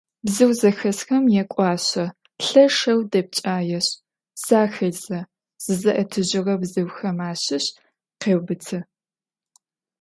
[0.25, 2.05] Bzıu zexesxem yak'uaşse,
[2.43, 3.87] lheşşeu depç'aêşs,
[4.45, 5.19] zaxêdze,
[5.63, 7.65] zızı'etıjığe bzıuxem aşış
[8.19, 8.79] khêubıtı.